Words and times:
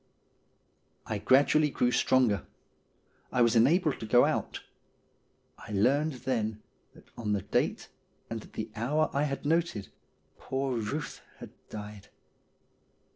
I 1.05 1.19
gradually 1.19 1.69
grew 1.69 1.91
stronger. 1.91 2.47
I 3.31 3.43
was 3.43 3.55
enabled 3.55 3.99
to 3.99 4.07
go 4.07 4.25
out. 4.25 4.61
I 5.59 5.71
learned 5.73 6.13
then 6.25 6.63
that 6.95 7.11
on 7.15 7.33
the 7.33 7.43
date 7.43 7.87
and 8.27 8.41
at 8.43 8.53
the 8.53 8.71
hour 8.75 9.11
I 9.13 9.25
had 9.25 9.45
noted 9.45 9.89
poor 10.39 10.81
Buth 10.81 11.21
had 11.37 11.51
died. 11.69 12.07